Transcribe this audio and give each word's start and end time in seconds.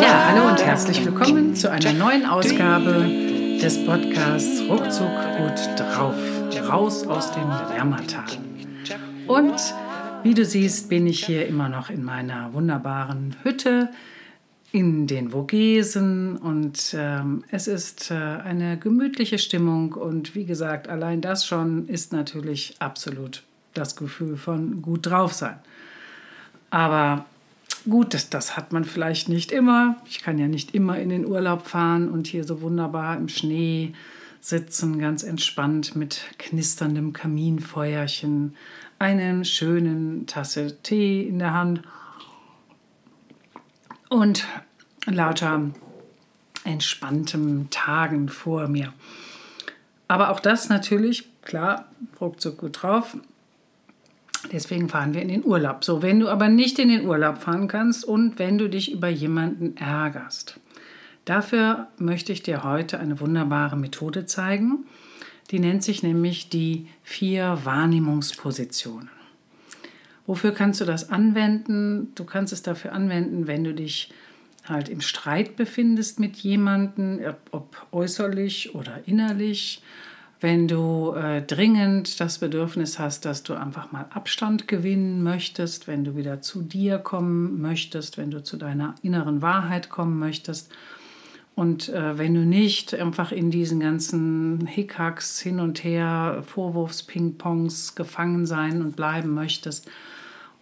Ja, 0.00 0.28
hallo 0.28 0.48
und 0.48 0.64
herzlich 0.64 1.04
willkommen 1.04 1.54
zu 1.54 1.70
einer 1.70 1.92
neuen 1.92 2.24
Ausgabe 2.24 3.10
des 3.60 3.84
Podcasts 3.84 4.62
Ruckzuck 4.70 5.10
gut 5.36 5.78
drauf. 5.78 6.16
Raus 6.70 7.06
aus 7.06 7.32
dem 7.32 7.50
Lärmertal. 7.74 8.24
Und 9.26 9.60
wie 10.22 10.32
du 10.32 10.46
siehst, 10.46 10.88
bin 10.88 11.06
ich 11.06 11.26
hier 11.26 11.46
immer 11.46 11.68
noch 11.68 11.90
in 11.90 12.02
meiner 12.02 12.54
wunderbaren 12.54 13.36
Hütte 13.42 13.90
in 14.72 15.06
den 15.06 15.30
Vogesen 15.30 16.38
und 16.38 16.96
ähm, 16.98 17.44
es 17.50 17.68
ist 17.68 18.10
äh, 18.10 18.14
eine 18.14 18.78
gemütliche 18.78 19.38
Stimmung 19.38 19.92
und 19.92 20.34
wie 20.34 20.46
gesagt, 20.46 20.88
allein 20.88 21.20
das 21.20 21.46
schon 21.46 21.86
ist 21.88 22.12
natürlich 22.12 22.76
absolut 22.78 23.42
das 23.74 23.96
Gefühl 23.96 24.38
von 24.38 24.80
gut 24.80 25.06
drauf 25.06 25.34
sein. 25.34 25.56
Aber 26.70 27.26
gut, 27.88 28.14
das, 28.14 28.30
das 28.30 28.56
hat 28.56 28.72
man 28.72 28.84
vielleicht 28.84 29.28
nicht 29.28 29.52
immer. 29.52 29.96
Ich 30.08 30.22
kann 30.22 30.38
ja 30.38 30.48
nicht 30.48 30.74
immer 30.74 30.98
in 30.98 31.10
den 31.10 31.26
Urlaub 31.26 31.66
fahren 31.66 32.08
und 32.08 32.26
hier 32.26 32.44
so 32.44 32.62
wunderbar 32.62 33.18
im 33.18 33.28
Schnee 33.28 33.92
sitzen, 34.40 34.98
ganz 34.98 35.22
entspannt 35.22 35.94
mit 35.96 36.22
knisterndem 36.38 37.12
Kaminfeuerchen, 37.12 38.56
einen 38.98 39.44
schönen 39.44 40.26
Tasse 40.26 40.78
Tee 40.82 41.28
in 41.28 41.38
der 41.38 41.52
Hand 41.52 41.82
und 44.12 44.44
lauter 45.06 45.70
entspanntem 46.64 47.68
Tagen 47.70 48.28
vor 48.28 48.68
mir. 48.68 48.92
Aber 50.06 50.30
auch 50.30 50.40
das 50.40 50.68
natürlich, 50.68 51.28
klar, 51.42 51.86
ruckzuck 52.20 52.58
gut 52.58 52.82
drauf. 52.82 53.16
Deswegen 54.52 54.88
fahren 54.88 55.14
wir 55.14 55.22
in 55.22 55.28
den 55.28 55.44
Urlaub. 55.44 55.84
So, 55.84 56.02
wenn 56.02 56.20
du 56.20 56.28
aber 56.28 56.48
nicht 56.48 56.78
in 56.78 56.88
den 56.88 57.06
Urlaub 57.06 57.38
fahren 57.38 57.68
kannst 57.68 58.04
und 58.04 58.38
wenn 58.38 58.58
du 58.58 58.68
dich 58.68 58.92
über 58.92 59.08
jemanden 59.08 59.76
ärgerst, 59.78 60.60
dafür 61.24 61.88
möchte 61.96 62.32
ich 62.32 62.42
dir 62.42 62.64
heute 62.64 63.00
eine 63.00 63.18
wunderbare 63.18 63.76
Methode 63.76 64.26
zeigen. 64.26 64.84
Die 65.50 65.58
nennt 65.58 65.82
sich 65.82 66.02
nämlich 66.02 66.48
die 66.48 66.86
vier 67.02 67.60
Wahrnehmungspositionen. 67.64 69.21
Wofür 70.26 70.52
kannst 70.52 70.80
du 70.80 70.84
das 70.84 71.10
anwenden? 71.10 72.12
Du 72.14 72.24
kannst 72.24 72.52
es 72.52 72.62
dafür 72.62 72.92
anwenden, 72.92 73.46
wenn 73.46 73.64
du 73.64 73.74
dich 73.74 74.12
halt 74.64 74.88
im 74.88 75.00
Streit 75.00 75.56
befindest 75.56 76.20
mit 76.20 76.36
jemandem, 76.36 77.20
ob 77.50 77.86
äußerlich 77.90 78.74
oder 78.74 79.00
innerlich, 79.06 79.82
wenn 80.40 80.66
du 80.66 81.12
äh, 81.12 81.40
dringend 81.42 82.18
das 82.18 82.38
Bedürfnis 82.38 82.98
hast, 82.98 83.24
dass 83.24 83.44
du 83.44 83.54
einfach 83.54 83.92
mal 83.92 84.06
Abstand 84.10 84.66
gewinnen 84.66 85.22
möchtest, 85.22 85.86
wenn 85.86 86.04
du 86.04 86.16
wieder 86.16 86.40
zu 86.40 86.62
dir 86.62 86.98
kommen 86.98 87.60
möchtest, 87.60 88.18
wenn 88.18 88.32
du 88.32 88.42
zu 88.42 88.56
deiner 88.56 88.96
inneren 89.02 89.40
Wahrheit 89.40 89.88
kommen 89.88 90.18
möchtest. 90.18 90.70
Und 91.54 91.90
äh, 91.90 92.18
wenn 92.18 92.34
du 92.34 92.40
nicht 92.40 92.94
einfach 92.94 93.30
in 93.30 93.50
diesen 93.50 93.78
ganzen 93.78 94.66
Hickhacks 94.66 95.38
hin 95.38 95.60
und 95.60 95.84
her, 95.84 96.42
Vorwurfspingpongs 96.46 97.94
gefangen 97.94 98.46
sein 98.46 98.82
und 98.82 98.96
bleiben 98.96 99.34
möchtest, 99.34 99.88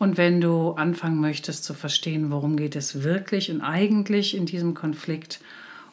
und 0.01 0.17
wenn 0.17 0.41
du 0.41 0.71
anfangen 0.73 1.21
möchtest 1.21 1.63
zu 1.63 1.75
verstehen, 1.75 2.31
worum 2.31 2.57
geht 2.57 2.75
es 2.75 3.03
wirklich 3.03 3.51
und 3.51 3.61
eigentlich 3.61 4.35
in 4.35 4.47
diesem 4.47 4.73
Konflikt 4.73 5.41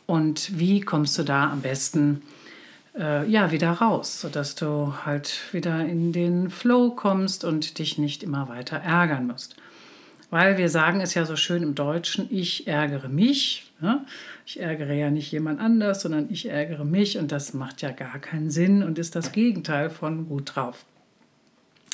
und 0.06 0.58
wie 0.58 0.80
kommst 0.80 1.18
du 1.20 1.24
da 1.24 1.52
am 1.52 1.60
besten 1.60 2.22
äh, 2.98 3.30
ja, 3.30 3.52
wieder 3.52 3.70
raus, 3.70 4.22
sodass 4.22 4.56
du 4.56 4.94
halt 5.06 5.54
wieder 5.54 5.86
in 5.86 6.14
den 6.14 6.50
Flow 6.50 6.92
kommst 6.92 7.44
und 7.44 7.80
dich 7.80 7.98
nicht 7.98 8.24
immer 8.24 8.48
weiter 8.48 8.78
ärgern 8.78 9.28
musst. 9.28 9.58
Weil 10.30 10.58
wir 10.58 10.70
sagen 10.70 11.02
es 11.02 11.14
ja 11.14 11.26
so 11.26 11.36
schön 11.36 11.62
im 11.62 11.76
Deutschen, 11.76 12.28
ich 12.30 12.66
ärgere 12.66 13.10
mich. 13.10 13.74
Ne? 13.82 14.06
Ich 14.46 14.58
ärgere 14.58 14.94
ja 14.94 15.12
nicht 15.12 15.34
jemand 15.34 15.60
anders, 15.60 16.02
sondern 16.02 16.28
ich 16.30 16.48
ärgere 16.48 16.86
mich 16.86 17.18
und 17.18 17.34
das 17.34 17.54
macht 17.54 17.82
ja 17.82 17.92
gar 17.92 18.20
keinen 18.20 18.52
Sinn 18.52 18.84
und 18.84 19.00
ist 19.00 19.18
das 19.18 19.34
Gegenteil 19.34 19.90
von 19.90 20.30
gut 20.30 20.56
drauf. 20.56 20.86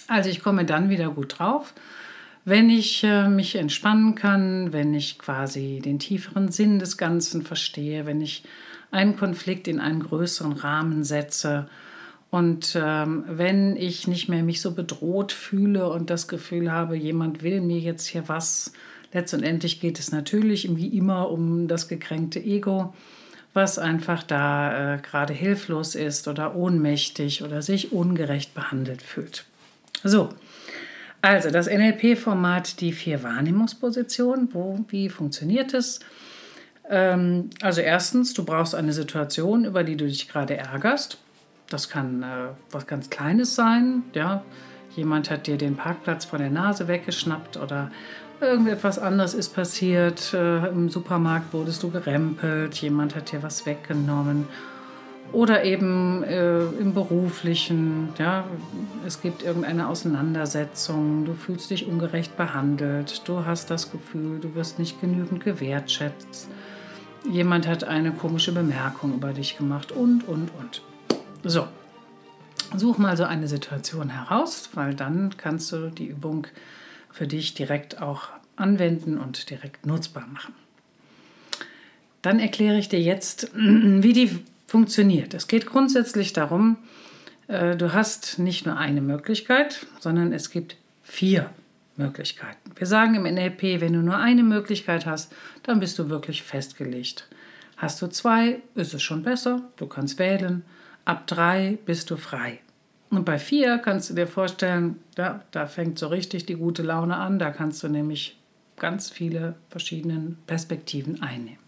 Also 0.08 0.30
ich 0.30 0.42
komme 0.42 0.66
dann 0.66 0.90
wieder 0.90 1.10
gut 1.10 1.40
drauf, 1.40 1.74
wenn 2.46 2.70
ich 2.70 3.04
äh, 3.04 3.30
mich 3.30 3.56
entspannen 3.56 4.16
kann, 4.16 4.74
wenn 4.74 4.94
ich 4.94 5.18
quasi 5.18 5.82
den 5.84 6.00
tieferen 6.00 6.52
Sinn 6.52 6.80
des 6.80 6.98
Ganzen 6.98 7.44
verstehe, 7.44 8.06
wenn 8.06 8.22
ich 8.22 8.44
einen 8.92 9.16
Konflikt 9.16 9.68
in 9.68 9.80
einen 9.80 10.04
größeren 10.04 10.54
Rahmen 10.54 11.04
setze 11.04 11.68
und 12.34 12.76
ähm, 12.76 13.26
wenn 13.28 13.76
ich 13.78 14.08
nicht 14.08 14.28
mehr 14.28 14.42
mich 14.42 14.60
so 14.60 14.74
bedroht 14.74 15.32
fühle 15.32 15.90
und 15.90 16.10
das 16.10 16.28
Gefühl 16.28 16.72
habe, 16.72 16.96
jemand 16.96 17.44
will 17.44 17.62
mir 17.62 17.78
jetzt 17.80 18.08
hier 18.08 18.28
was, 18.28 18.74
letztendlich 19.14 19.80
geht 19.80 20.00
es 20.00 20.12
natürlich 20.12 20.76
wie 20.76 20.88
immer 20.88 21.30
um 21.30 21.68
das 21.68 21.88
gekränkte 21.88 22.40
Ego, 22.40 22.94
was 23.54 23.78
einfach 23.78 24.24
da 24.24 24.96
äh, 24.96 24.98
gerade 24.98 25.32
hilflos 25.32 25.94
ist 25.94 26.28
oder 26.28 26.56
ohnmächtig 26.56 27.44
oder 27.44 27.62
sich 27.62 27.92
ungerecht 27.92 28.56
behandelt 28.56 29.04
fühlt. 29.04 29.46
So, 30.04 30.30
also 31.22 31.50
das 31.50 31.68
NLP-Format, 31.68 32.82
die 32.82 32.92
vier 32.92 33.24
Wahrnehmungspositionen, 33.24 34.50
wo, 34.54 34.84
wie 34.90 35.08
funktioniert 35.08 35.74
es? 35.74 36.02
Ähm, 36.90 37.50
also 37.62 37.80
erstens, 37.80 38.34
du 38.34 38.44
brauchst 38.44 38.76
eine 38.76 38.92
Situation, 38.92 39.64
über 39.64 39.86
die 39.86 39.96
du 39.96 40.06
dich 40.06 40.28
gerade 40.28 40.58
ärgerst. 40.58 41.18
Das 41.70 41.90
kann 41.90 42.24
äh, 42.24 42.50
was 42.72 42.88
ganz 42.88 43.10
Kleines 43.10 43.56
sein, 43.56 44.04
ja. 44.14 44.44
Jemand 44.96 45.32
hat 45.32 45.48
dir 45.48 45.58
den 45.58 45.76
Parkplatz 45.76 46.26
vor 46.26 46.38
der 46.38 46.52
Nase 46.52 46.88
weggeschnappt 46.88 47.58
oder 47.58 47.90
irgendetwas 48.42 49.00
anderes 49.00 49.34
ist 49.34 49.56
passiert. 49.56 50.34
Äh, 50.34 50.68
Im 50.68 50.90
Supermarkt 50.90 51.54
wurdest 51.54 51.82
du 51.84 51.90
gerempelt, 51.90 52.76
jemand 52.76 53.16
hat 53.16 53.32
dir 53.32 53.42
was 53.42 53.66
weggenommen 53.66 54.48
oder 55.32 55.64
eben 55.64 56.24
äh, 56.24 56.64
im 56.64 56.94
beruflichen, 56.94 58.10
ja, 58.20 58.46
es 59.06 59.22
gibt 59.22 59.42
irgendeine 59.42 59.88
Auseinandersetzung, 59.88 61.26
du 61.26 61.34
fühlst 61.34 61.72
dich 61.72 61.88
ungerecht 61.88 62.38
behandelt, 62.38 63.28
du 63.28 63.46
hast 63.46 63.72
das 63.72 63.92
Gefühl, 63.92 64.40
du 64.40 64.54
wirst 64.54 64.78
nicht 64.78 65.02
genügend 65.02 65.44
gewertschätzt, 65.44 66.50
jemand 67.30 67.68
hat 67.68 67.84
eine 67.84 68.12
komische 68.12 68.52
Bemerkung 68.52 69.16
über 69.16 69.34
dich 69.34 69.58
gemacht 69.58 69.92
und, 69.92 70.28
und, 70.28 70.52
und. 70.60 70.82
So, 71.44 71.68
such 72.78 72.98
mal 73.00 73.18
so 73.18 73.24
eine 73.24 73.48
Situation 73.48 74.10
heraus, 74.10 74.70
weil 74.74 74.94
dann 74.94 75.36
kannst 75.38 75.72
du 75.72 75.90
die 75.90 76.08
Übung 76.08 76.48
für 77.12 77.28
dich 77.28 77.54
direkt 77.54 78.02
auch 78.02 78.30
anwenden 78.56 79.18
und 79.18 79.50
direkt 79.50 79.86
nutzbar 79.86 80.28
machen. 80.28 80.54
Dann 82.22 82.40
erkläre 82.40 82.78
ich 82.78 82.88
dir 82.88 83.02
jetzt, 83.02 83.52
wie 83.56 84.14
die 84.14 84.40
funktioniert. 84.74 85.36
Es 85.36 85.48
geht 85.48 85.68
grundsätzlich 85.68 86.34
darum, 86.34 86.78
äh, 87.48 87.76
du 87.76 87.94
hast 87.94 88.40
nicht 88.40 88.66
nur 88.66 88.76
eine 88.76 89.02
Möglichkeit, 89.02 89.86
sondern 90.00 90.34
es 90.34 90.50
gibt 90.50 90.78
vier 91.04 91.52
Möglichkeiten. 91.96 92.72
Wir 92.76 92.88
sagen 92.88 93.14
im 93.14 93.22
NLP, 93.22 93.82
wenn 93.82 93.94
du 93.94 94.02
nur 94.02 94.18
eine 94.18 94.42
Möglichkeit 94.42 95.06
hast, 95.06 95.32
dann 95.62 95.80
bist 95.80 96.00
du 96.00 96.10
wirklich 96.10 96.42
festgelegt. 96.42 97.28
Hast 97.78 98.02
du 98.02 98.08
zwei, 98.08 98.64
ist 98.74 98.96
es 98.96 99.04
schon 99.04 99.22
besser, 99.22 99.62
du 99.76 99.86
kannst 99.86 100.18
wählen. 100.18 100.64
Ab 101.06 101.28
drei 101.28 101.78
bist 101.86 102.10
du 102.10 102.18
frei. 102.18 102.60
Und 103.12 103.26
bei 103.26 103.38
vier 103.38 103.78
kannst 103.78 104.10
du 104.10 104.16
dir 104.16 104.26
vorstellen, 104.26 104.98
ja, 105.20 105.44
da 105.52 105.68
fängt 105.68 106.00
so 106.00 106.08
richtig 106.08 106.48
die 106.48 106.56
gute 106.56 106.82
Laune 106.82 107.18
an, 107.18 107.38
da 107.38 107.52
kannst 107.52 107.84
du 107.84 107.90
nämlich 107.90 108.40
ganz 108.78 109.12
viele 109.12 109.54
verschiedene 109.70 110.36
Perspektiven 110.48 111.22
einnehmen. 111.22 111.63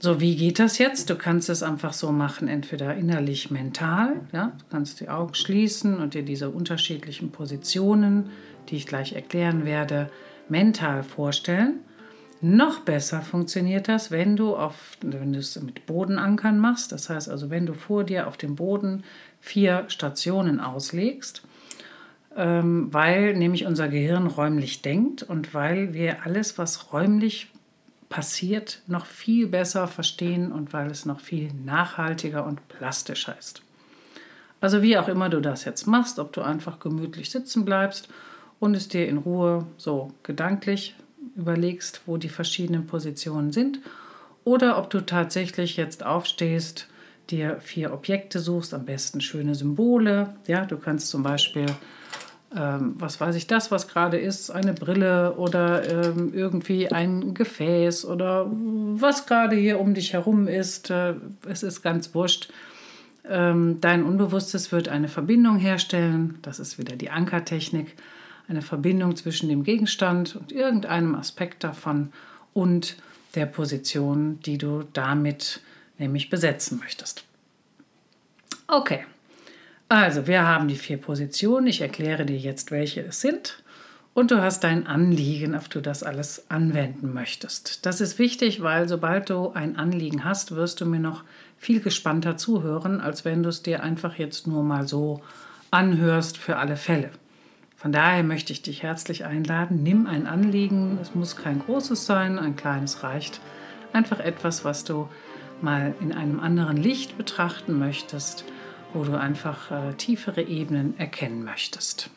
So, 0.00 0.20
wie 0.20 0.36
geht 0.36 0.60
das 0.60 0.78
jetzt? 0.78 1.10
Du 1.10 1.16
kannst 1.16 1.48
es 1.48 1.64
einfach 1.64 1.92
so 1.92 2.12
machen, 2.12 2.46
entweder 2.46 2.94
innerlich, 2.94 3.50
mental. 3.50 4.20
Ja? 4.32 4.52
Du 4.56 4.64
kannst 4.70 5.00
die 5.00 5.08
Augen 5.08 5.34
schließen 5.34 5.96
und 5.96 6.14
dir 6.14 6.22
diese 6.22 6.50
unterschiedlichen 6.50 7.32
Positionen, 7.32 8.30
die 8.68 8.76
ich 8.76 8.86
gleich 8.86 9.14
erklären 9.14 9.64
werde, 9.64 10.08
mental 10.48 11.02
vorstellen. 11.02 11.80
Noch 12.40 12.80
besser 12.80 13.22
funktioniert 13.22 13.88
das, 13.88 14.12
wenn 14.12 14.36
du, 14.36 14.54
auf, 14.54 14.96
wenn 15.00 15.32
du 15.32 15.40
es 15.40 15.60
mit 15.60 15.86
Bodenankern 15.86 16.60
machst. 16.60 16.92
Das 16.92 17.10
heißt 17.10 17.28
also, 17.28 17.50
wenn 17.50 17.66
du 17.66 17.74
vor 17.74 18.04
dir 18.04 18.28
auf 18.28 18.36
dem 18.36 18.54
Boden 18.54 19.02
vier 19.40 19.84
Stationen 19.88 20.60
auslegst, 20.60 21.42
ähm, 22.36 22.94
weil 22.94 23.34
nämlich 23.34 23.66
unser 23.66 23.88
Gehirn 23.88 24.28
räumlich 24.28 24.80
denkt 24.80 25.24
und 25.24 25.54
weil 25.54 25.92
wir 25.92 26.24
alles, 26.24 26.56
was 26.56 26.92
räumlich 26.92 27.48
passiert, 28.08 28.80
noch 28.86 29.06
viel 29.06 29.46
besser 29.46 29.86
verstehen 29.86 30.52
und 30.52 30.72
weil 30.72 30.90
es 30.90 31.04
noch 31.04 31.20
viel 31.20 31.50
nachhaltiger 31.64 32.46
und 32.46 32.66
plastischer 32.68 33.36
ist. 33.38 33.62
Also 34.60 34.82
wie 34.82 34.96
auch 34.98 35.08
immer 35.08 35.28
du 35.28 35.40
das 35.40 35.64
jetzt 35.64 35.86
machst, 35.86 36.18
ob 36.18 36.32
du 36.32 36.42
einfach 36.42 36.80
gemütlich 36.80 37.30
sitzen 37.30 37.64
bleibst 37.64 38.08
und 38.58 38.74
es 38.74 38.88
dir 38.88 39.06
in 39.06 39.18
Ruhe 39.18 39.66
so 39.76 40.12
gedanklich 40.22 40.96
überlegst, 41.36 42.02
wo 42.06 42.16
die 42.16 42.28
verschiedenen 42.28 42.86
Positionen 42.86 43.52
sind, 43.52 43.80
oder 44.44 44.78
ob 44.78 44.88
du 44.88 45.02
tatsächlich 45.02 45.76
jetzt 45.76 46.06
aufstehst, 46.06 46.88
dir 47.28 47.60
vier 47.60 47.92
Objekte 47.92 48.38
suchst, 48.38 48.72
am 48.72 48.86
besten 48.86 49.20
schöne 49.20 49.54
Symbole. 49.54 50.34
Ja, 50.46 50.64
du 50.64 50.78
kannst 50.78 51.08
zum 51.08 51.22
Beispiel, 51.22 51.66
ähm, 52.56 52.94
was 52.98 53.20
weiß 53.20 53.36
ich, 53.36 53.46
das, 53.46 53.70
was 53.70 53.88
gerade 53.88 54.18
ist, 54.18 54.50
eine 54.50 54.72
Brille 54.72 55.34
oder 55.34 56.06
ähm, 56.06 56.32
irgendwie 56.32 56.90
ein 56.90 57.34
Gefäß 57.34 58.06
oder 58.06 58.46
was 58.50 59.26
gerade 59.26 59.54
hier 59.56 59.78
um 59.78 59.92
dich 59.92 60.14
herum 60.14 60.48
ist. 60.48 60.90
Äh, 60.90 61.14
es 61.46 61.62
ist 61.62 61.82
ganz 61.82 62.14
wurscht. 62.14 62.50
Ähm, 63.28 63.80
dein 63.82 64.02
Unbewusstes 64.02 64.72
wird 64.72 64.88
eine 64.88 65.08
Verbindung 65.08 65.58
herstellen. 65.58 66.38
Das 66.40 66.58
ist 66.58 66.78
wieder 66.78 66.96
die 66.96 67.10
Ankertechnik. 67.10 67.94
Eine 68.48 68.62
Verbindung 68.62 69.14
zwischen 69.16 69.50
dem 69.50 69.62
Gegenstand 69.62 70.34
und 70.34 70.50
irgendeinem 70.50 71.14
Aspekt 71.14 71.64
davon 71.64 72.12
und 72.54 72.96
der 73.34 73.44
Position, 73.44 74.40
die 74.40 74.56
du 74.56 74.84
damit 74.94 75.60
nämlich 75.98 76.30
besetzen 76.30 76.78
möchtest. 76.78 77.24
Okay, 78.66 79.04
also 79.88 80.26
wir 80.26 80.46
haben 80.46 80.68
die 80.68 80.76
vier 80.76 80.98
Positionen. 80.98 81.66
Ich 81.66 81.80
erkläre 81.80 82.26
dir 82.26 82.36
jetzt, 82.36 82.70
welche 82.70 83.00
es 83.02 83.20
sind. 83.20 83.62
Und 84.14 84.30
du 84.32 84.42
hast 84.42 84.64
dein 84.64 84.86
Anliegen, 84.86 85.54
auf 85.54 85.68
du 85.68 85.80
das 85.80 86.02
alles 86.02 86.50
anwenden 86.50 87.14
möchtest. 87.14 87.86
Das 87.86 88.00
ist 88.00 88.18
wichtig, 88.18 88.62
weil 88.62 88.88
sobald 88.88 89.30
du 89.30 89.50
ein 89.50 89.76
Anliegen 89.76 90.24
hast, 90.24 90.56
wirst 90.56 90.80
du 90.80 90.86
mir 90.86 90.98
noch 90.98 91.22
viel 91.56 91.80
gespannter 91.80 92.36
zuhören, 92.36 93.00
als 93.00 93.24
wenn 93.24 93.42
du 93.42 93.48
es 93.48 93.62
dir 93.62 93.82
einfach 93.82 94.16
jetzt 94.16 94.46
nur 94.46 94.64
mal 94.64 94.88
so 94.88 95.22
anhörst 95.70 96.36
für 96.36 96.56
alle 96.56 96.76
Fälle. 96.76 97.10
Von 97.76 97.92
daher 97.92 98.24
möchte 98.24 98.52
ich 98.52 98.60
dich 98.60 98.82
herzlich 98.82 99.24
einladen, 99.24 99.84
nimm 99.84 100.08
ein 100.08 100.26
Anliegen, 100.26 100.98
es 101.00 101.14
muss 101.14 101.36
kein 101.36 101.60
großes 101.60 102.06
sein, 102.06 102.40
ein 102.40 102.56
kleines 102.56 103.04
reicht, 103.04 103.40
einfach 103.92 104.18
etwas, 104.18 104.64
was 104.64 104.82
du 104.82 105.08
mal 105.62 105.94
in 106.00 106.12
einem 106.12 106.40
anderen 106.40 106.76
Licht 106.76 107.16
betrachten 107.16 107.78
möchtest, 107.78 108.44
wo 108.92 109.04
du 109.04 109.18
einfach 109.18 109.70
äh, 109.70 109.94
tiefere 109.94 110.42
Ebenen 110.42 110.98
erkennen 110.98 111.44
möchtest. 111.44 112.10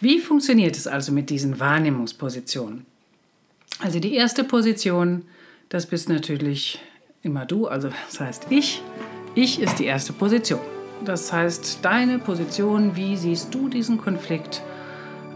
Wie 0.00 0.20
funktioniert 0.20 0.76
es 0.76 0.86
also 0.86 1.12
mit 1.12 1.28
diesen 1.30 1.58
Wahrnehmungspositionen? 1.58 2.86
Also 3.80 4.00
die 4.00 4.14
erste 4.14 4.44
Position, 4.44 5.24
das 5.68 5.86
bist 5.86 6.08
natürlich 6.08 6.80
immer 7.22 7.46
du, 7.46 7.66
also 7.66 7.90
das 8.06 8.20
heißt 8.20 8.46
ich. 8.50 8.82
Ich 9.34 9.60
ist 9.60 9.78
die 9.78 9.84
erste 9.84 10.12
Position. 10.12 10.60
Das 11.04 11.32
heißt, 11.32 11.80
deine 11.82 12.18
Position, 12.18 12.96
wie 12.96 13.16
siehst 13.16 13.54
du 13.54 13.68
diesen 13.68 13.98
Konflikt? 13.98 14.62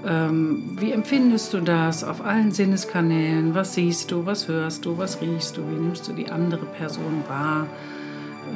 Ähm, 0.05 0.77
wie 0.81 0.91
empfindest 0.91 1.55
du 1.55 1.61
das 1.61 2.03
auf 2.03 2.21
allen 2.21 2.51
Sinneskanälen? 2.51 3.55
Was 3.55 3.75
siehst 3.75 4.11
du, 4.11 4.27
was 4.27 4.49
hörst 4.49 4.85
du, 4.85 4.99
was 4.99 5.21
riechst 5.21 5.57
du, 5.57 5.69
wie 5.69 5.81
nimmst 5.81 6.09
du 6.09 6.13
die 6.13 6.29
andere 6.29 6.67
Person 6.67 7.23
wahr? 7.29 7.69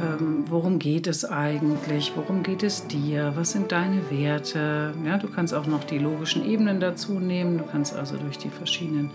Ähm, 0.02 0.44
worum 0.48 0.78
geht 0.78 1.06
es 1.06 1.24
eigentlich? 1.24 2.12
Worum 2.16 2.42
geht 2.42 2.62
es 2.62 2.86
dir? 2.86 3.32
Was 3.36 3.52
sind 3.52 3.72
deine 3.72 4.10
Werte? 4.10 4.94
Ja, 5.04 5.18
du 5.18 5.28
kannst 5.28 5.54
auch 5.54 5.66
noch 5.66 5.84
die 5.84 5.98
logischen 5.98 6.44
Ebenen 6.44 6.80
dazu 6.80 7.18
nehmen. 7.18 7.58
Du 7.58 7.64
kannst 7.64 7.94
also 7.94 8.16
durch 8.16 8.38
die 8.38 8.50
verschiedenen 8.50 9.10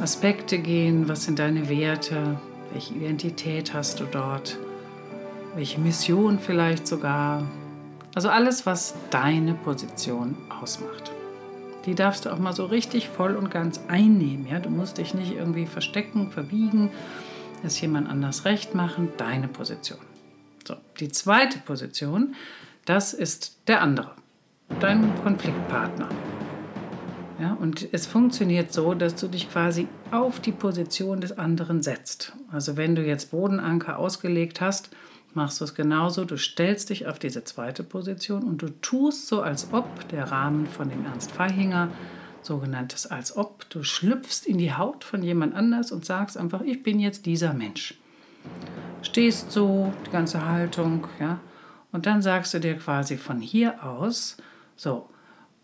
Aspekte 0.00 0.58
gehen. 0.58 1.08
Was 1.08 1.24
sind 1.24 1.38
deine 1.38 1.68
Werte? 1.68 2.38
Welche 2.72 2.94
Identität 2.94 3.74
hast 3.74 4.00
du 4.00 4.04
dort? 4.04 4.58
welche 5.56 5.80
Mission 5.80 6.38
vielleicht 6.38 6.86
sogar. 6.86 7.42
Also 8.14 8.28
alles, 8.28 8.66
was 8.66 8.94
deine 9.10 9.54
Position 9.54 10.36
ausmacht. 10.60 11.12
Die 11.86 11.94
darfst 11.94 12.26
du 12.26 12.30
auch 12.30 12.38
mal 12.38 12.52
so 12.52 12.66
richtig 12.66 13.08
voll 13.08 13.36
und 13.36 13.50
ganz 13.50 13.80
einnehmen. 13.88 14.46
Ja? 14.48 14.58
Du 14.58 14.70
musst 14.70 14.98
dich 14.98 15.14
nicht 15.14 15.32
irgendwie 15.32 15.66
verstecken, 15.66 16.30
verbiegen, 16.30 16.90
es 17.64 17.80
jemand 17.80 18.08
anders 18.08 18.44
recht 18.44 18.74
machen. 18.74 19.08
Deine 19.16 19.48
Position. 19.48 19.98
So, 20.66 20.76
die 21.00 21.08
zweite 21.08 21.58
Position, 21.58 22.34
das 22.84 23.14
ist 23.14 23.60
der 23.68 23.82
andere, 23.82 24.12
dein 24.80 25.14
Konfliktpartner. 25.22 26.08
Ja, 27.38 27.52
und 27.52 27.86
es 27.92 28.06
funktioniert 28.06 28.72
so, 28.72 28.94
dass 28.94 29.14
du 29.14 29.28
dich 29.28 29.50
quasi 29.50 29.88
auf 30.10 30.40
die 30.40 30.52
Position 30.52 31.20
des 31.20 31.36
anderen 31.36 31.82
setzt. 31.82 32.32
Also 32.50 32.76
wenn 32.76 32.94
du 32.94 33.04
jetzt 33.04 33.30
Bodenanker 33.30 33.98
ausgelegt 33.98 34.60
hast, 34.62 34.90
machst 35.34 35.60
du 35.60 35.64
es 35.64 35.74
genauso. 35.74 36.24
Du 36.24 36.38
stellst 36.38 36.88
dich 36.88 37.06
auf 37.06 37.18
diese 37.18 37.44
zweite 37.44 37.82
Position 37.82 38.42
und 38.42 38.62
du 38.62 38.68
tust 38.80 39.28
so, 39.28 39.42
als 39.42 39.68
ob 39.72 40.08
der 40.08 40.32
Rahmen 40.32 40.66
von 40.66 40.88
dem 40.88 41.04
Ernst 41.04 41.30
Feihinger, 41.30 41.90
sogenanntes 42.46 43.06
als 43.06 43.36
ob, 43.36 43.68
du 43.70 43.82
schlüpfst 43.82 44.46
in 44.46 44.58
die 44.58 44.72
Haut 44.72 45.04
von 45.04 45.22
jemand 45.22 45.54
anders 45.54 45.92
und 45.92 46.04
sagst 46.04 46.38
einfach, 46.38 46.62
ich 46.62 46.82
bin 46.82 46.98
jetzt 46.98 47.26
dieser 47.26 47.52
Mensch. 47.52 47.94
Stehst 49.02 49.52
so, 49.52 49.92
die 50.06 50.10
ganze 50.10 50.46
Haltung, 50.46 51.06
ja, 51.20 51.40
und 51.92 52.06
dann 52.06 52.22
sagst 52.22 52.54
du 52.54 52.60
dir 52.60 52.76
quasi 52.76 53.16
von 53.16 53.40
hier 53.40 53.82
aus, 53.84 54.36
so, 54.76 55.08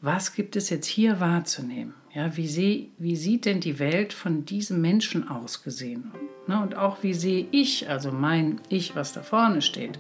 was 0.01 0.35
gibt 0.35 0.57
es 0.57 0.71
jetzt 0.71 0.87
hier 0.87 1.21
wahrzunehmen? 1.21 1.95
Ja, 2.15 2.37
wie, 2.37 2.49
seh, 2.49 2.91
wie 2.99 3.17
sieht 3.17 3.45
denn 3.45 3.61
die 3.61 3.79
Welt 3.79 4.13
von 4.13 4.45
diesem 4.45 4.81
Menschen 4.81 5.29
aus 5.29 5.63
gesehen? 5.63 6.13
Ne, 6.47 6.61
und 6.61 6.75
auch 6.75 7.03
wie 7.03 7.15
sehe 7.15 7.47
ich, 7.53 7.89
also 7.89 8.11
mein 8.11 8.61
Ich, 8.69 8.97
was 8.97 9.13
da 9.13 9.23
vorne 9.23 9.63
steht, 9.63 9.99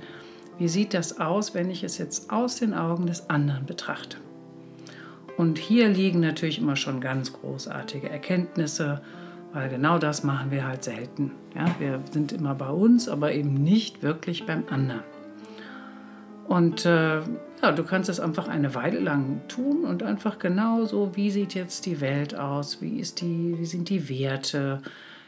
wie 0.58 0.68
sieht 0.68 0.92
das 0.92 1.20
aus, 1.20 1.54
wenn 1.54 1.70
ich 1.70 1.84
es 1.84 1.98
jetzt 1.98 2.30
aus 2.30 2.56
den 2.56 2.74
Augen 2.74 3.06
des 3.06 3.30
anderen 3.30 3.64
betrachte? 3.64 4.18
Und 5.36 5.58
hier 5.58 5.88
liegen 5.88 6.20
natürlich 6.20 6.58
immer 6.58 6.76
schon 6.76 7.00
ganz 7.00 7.32
großartige 7.32 8.08
Erkenntnisse, 8.08 9.00
weil 9.52 9.68
genau 9.68 9.98
das 9.98 10.22
machen 10.24 10.50
wir 10.50 10.66
halt 10.66 10.84
selten. 10.84 11.32
Ja, 11.54 11.74
wir 11.78 12.00
sind 12.10 12.32
immer 12.32 12.54
bei 12.54 12.70
uns, 12.70 13.08
aber 13.08 13.32
eben 13.32 13.54
nicht 13.54 14.02
wirklich 14.02 14.46
beim 14.46 14.64
anderen. 14.70 15.02
Und 16.48 16.84
äh, 16.84 17.20
ja, 17.62 17.72
du 17.74 17.84
kannst 17.84 18.08
es 18.10 18.20
einfach 18.20 18.48
eine 18.48 18.74
Weile 18.74 18.98
lang 18.98 19.40
tun 19.48 19.84
und 19.84 20.02
einfach 20.02 20.38
genau 20.38 20.84
so, 20.84 21.12
wie 21.14 21.30
sieht 21.30 21.54
jetzt 21.54 21.86
die 21.86 22.00
Welt 22.00 22.34
aus, 22.34 22.82
wie, 22.82 22.98
ist 22.98 23.20
die, 23.20 23.56
wie 23.58 23.64
sind 23.64 23.88
die 23.88 24.08
Werte, 24.08 24.82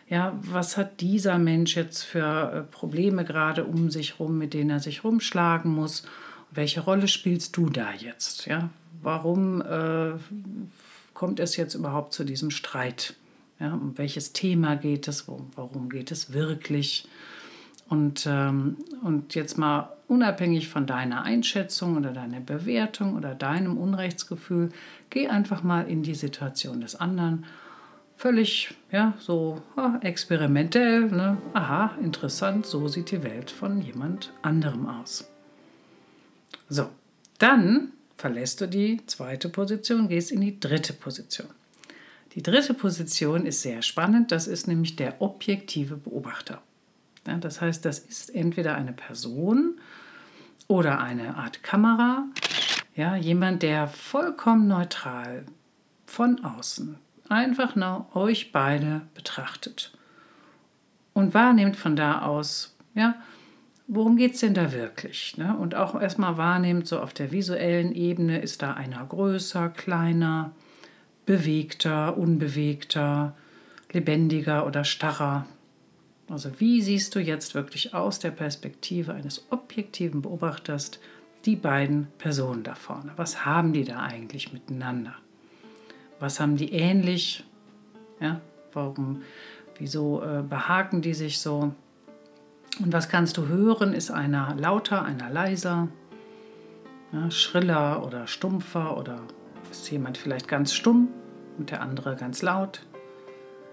ja, 0.09 0.39
was 0.43 0.77
hat 0.77 1.01
dieser 1.01 1.39
Mensch 1.39 1.77
jetzt 1.77 2.03
für 2.03 2.53
äh, 2.53 2.63
Probleme 2.63 3.25
gerade 3.25 3.65
um 3.65 3.91
sich 3.91 4.21
rum, 4.21 4.37
mit 4.37 4.53
denen 4.53 4.71
er 4.71 4.81
sich 4.81 5.03
rumschlagen 5.03 5.73
muss? 5.73 6.05
Welche 6.51 6.83
Rolle 6.83 7.09
spielst 7.09 7.57
du 7.57 7.71
da 7.71 7.93
jetzt? 7.93 8.47
Ja, 8.47 8.69
warum 9.05 9.63
äh, 9.63 10.13
kommt 11.13 11.41
es 11.41 11.57
jetzt 11.57 11.75
überhaupt 11.75 12.13
zu 12.13 12.25
diesem 12.25 12.51
Streit? 12.51 13.15
Ja, 13.61 13.73
um 13.73 13.97
welches 13.97 14.33
Thema 14.33 14.75
geht 14.75 15.07
es? 15.07 15.27
Warum 15.29 15.89
geht 15.89 16.11
es 16.11 16.33
wirklich? 16.33 17.09
Und, 17.89 18.27
ähm, 18.29 18.79
und 19.03 19.35
jetzt 19.35 19.59
mal 19.59 19.91
unabhängig 20.09 20.69
von 20.69 20.87
deiner 20.87 21.23
Einschätzung 21.23 21.97
oder 21.97 22.13
deiner 22.13 22.41
Bewertung 22.41 23.15
oder 23.17 23.35
deinem 23.35 23.79
Unrechtsgefühl, 23.79 24.71
geh 25.11 25.29
einfach 25.29 25.63
mal 25.63 25.89
in 25.89 26.03
die 26.03 26.15
Situation 26.15 26.81
des 26.81 26.97
anderen 26.97 27.45
völlig, 28.17 28.75
ja, 28.91 29.15
so 29.19 29.63
ah, 29.77 29.99
experimentell. 30.01 31.07
Ne? 31.07 31.39
Aha, 31.53 31.93
interessant, 32.03 32.67
so 32.67 32.89
sieht 32.89 33.11
die 33.11 33.23
Welt 33.23 33.51
von 33.51 33.83
jemand 33.83 34.33
anderem 34.43 34.89
aus. 34.89 35.31
So, 36.69 36.89
dann 37.39 37.93
verlässt 38.17 38.61
du 38.61 38.69
die 38.69 39.05
zweite 39.07 39.49
Position, 39.49 40.09
gehst 40.09 40.33
in 40.33 40.41
die 40.41 40.59
dritte 40.59 40.93
Position. 40.93 41.49
Die 42.35 42.43
dritte 42.43 42.75
Position 42.75 43.47
ist 43.47 43.63
sehr 43.63 43.83
spannend, 43.83 44.33
das 44.33 44.47
ist 44.47 44.67
nämlich 44.67 44.97
der 44.97 45.21
objektive 45.23 45.97
Beobachter. 45.97 46.63
Ja, 47.27 47.37
das 47.37 47.61
heißt, 47.61 47.85
das 47.85 48.01
ist 48.01 48.35
entweder 48.35 48.75
eine 48.75 48.93
Person 48.93 49.81
oder 50.67 51.01
eine 51.01 51.37
Art 51.37 51.63
Kamera, 51.63 52.27
ja, 52.97 53.17
jemand, 53.17 53.63
der 53.63 53.89
vollkommen 53.89 54.69
neutral 54.69 55.45
von 56.07 56.45
außen 56.45 56.97
einfach 57.29 57.75
nur 57.75 58.15
euch 58.15 58.53
beide 58.53 59.03
betrachtet 59.15 59.93
und 61.13 61.35
wahrnehmt 61.35 61.77
von 61.77 61.97
da 61.97 62.23
aus, 62.23 62.77
ja, 62.95 63.15
worum 63.87 64.17
geht 64.17 64.35
es 64.35 64.41
denn 64.41 64.55
da 64.55 64.73
wirklich? 64.73 65.37
Ne? 65.37 65.57
Und 65.57 65.75
auch 65.75 66.01
erstmal 66.01 66.37
wahrnehmt, 66.37 66.87
so 66.87 67.01
auf 67.01 67.13
der 67.13 67.33
visuellen 67.33 67.95
Ebene, 67.95 68.41
ist 68.41 68.63
da 68.63 68.75
einer 68.75 69.05
größer, 69.05 69.69
kleiner, 69.69 70.53
bewegter, 71.27 72.17
unbewegter, 72.17 73.37
lebendiger 73.93 74.67
oder 74.67 74.85
starrer. 74.85 75.47
Also 76.29 76.51
wie 76.59 76.81
siehst 76.81 77.15
du 77.15 77.21
jetzt 77.21 77.55
wirklich 77.55 77.95
aus 77.95 78.19
der 78.19 78.31
Perspektive 78.31 79.13
eines 79.13 79.47
objektiven 79.51 80.23
Beobachters 80.23 80.93
die 81.45 81.57
beiden 81.57 82.09
Personen 82.19 82.63
da 82.63 82.75
vorne? 82.75 83.13
Was 83.17 83.45
haben 83.45 83.73
die 83.73 83.85
da 83.85 84.01
eigentlich 84.01 84.53
miteinander? 84.53 85.15
Was 86.19 86.41
haben 86.41 86.57
die 86.57 86.73
ähnlich? 86.73 87.45
Ja, 88.21 88.41
warum, 88.73 89.23
wieso 89.79 90.23
äh, 90.23 90.43
behaken 90.43 91.03
die 91.03 91.15
sich 91.15 91.39
so? 91.39 91.75
Und 92.81 92.93
was 92.93 93.09
kannst 93.09 93.37
du 93.37 93.47
hören? 93.47 93.93
Ist 93.93 94.11
einer 94.11 94.55
lauter, 94.57 95.05
einer 95.05 95.31
leiser, 95.31 95.89
ja, 97.13 97.31
schriller 97.31 98.05
oder 98.05 98.27
stumpfer 98.27 98.97
oder 98.97 99.21
ist 99.71 99.91
jemand 99.91 100.19
vielleicht 100.19 100.49
ganz 100.49 100.75
stumm 100.75 101.09
und 101.59 101.71
der 101.71 101.83
andere 101.83 102.17
ganz 102.17 102.43
laut? 102.43 102.81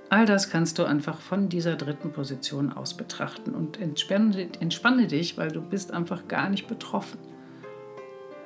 All 0.09 0.25
das 0.25 0.49
kannst 0.49 0.77
du 0.77 0.83
einfach 0.83 1.21
von 1.21 1.47
dieser 1.47 1.77
dritten 1.77 2.11
Position 2.11 2.73
aus 2.73 2.95
betrachten 2.95 3.55
und 3.55 3.79
entspanne, 3.79 4.49
entspanne 4.59 5.07
dich, 5.07 5.37
weil 5.37 5.51
du 5.51 5.61
bist 5.61 5.93
einfach 5.93 6.27
gar 6.27 6.49
nicht 6.49 6.67
betroffen. 6.67 7.17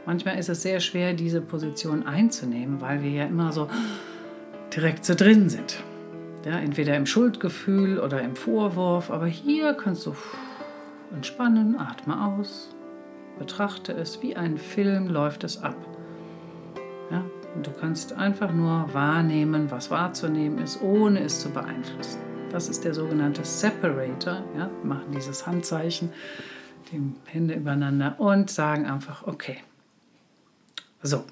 Manchmal 0.06 0.38
ist 0.38 0.50
es 0.50 0.62
sehr 0.62 0.80
schwer, 0.80 1.14
diese 1.14 1.42
Position 1.42 2.06
einzunehmen, 2.06 2.82
weil 2.82 3.02
wir 3.02 3.10
ja 3.10 3.26
immer 3.26 3.52
so 3.52 3.68
direkt 4.76 5.06
so 5.06 5.16
drin 5.16 5.50
sind. 5.50 5.84
Ja, 6.46 6.60
entweder 6.60 6.96
im 6.96 7.08
Schuldgefühl 7.08 8.00
oder 8.00 8.22
im 8.22 8.36
Vorwurf, 8.36 9.10
aber 9.10 9.26
hier 9.26 9.74
kannst 9.74 10.06
du 10.06 10.16
entspannen, 11.12 11.80
atme 11.80 12.24
aus, 12.24 12.76
betrachte 13.40 13.94
es 13.94 14.22
wie 14.22 14.36
ein 14.36 14.60
Film, 14.60 15.08
läuft 15.08 15.44
es 15.44 15.64
ab. 15.64 15.76
Ja, 17.10 17.24
und 17.56 17.66
du 17.66 17.72
kannst 17.72 18.14
einfach 18.14 18.54
nur 18.54 18.94
wahrnehmen, 18.94 19.72
was 19.72 19.90
wahrzunehmen 19.90 20.60
ist, 20.60 20.84
ohne 20.84 21.22
es 21.22 21.40
zu 21.40 21.50
beeinflussen. 21.50 22.20
Das 22.52 22.70
ist 22.70 22.86
der 22.86 22.94
sogenannte 22.94 23.44
Separator. 23.44 24.44
Ja, 24.56 24.70
wir 24.82 24.88
machen 24.88 25.12
dieses 25.12 25.48
Handzeichen, 25.48 26.12
die 26.92 27.02
Hände 27.26 27.56
übereinander 27.56 28.20
und 28.20 28.52
sagen 28.52 28.86
einfach, 28.86 29.26
okay. 29.26 29.58
So, 31.02 31.24